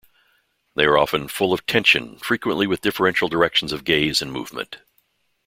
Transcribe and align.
They 0.75 0.85
are 0.85 0.97
often 0.97 1.27
full 1.27 1.53
of 1.53 1.63
tension, 1.67 2.17
frequently 2.17 2.65
with 2.65 2.81
differential 2.81 3.29
directions 3.29 3.71
of 3.71 3.83
gaze 3.83 4.19
and 4.19 4.31
movement. 4.31 4.79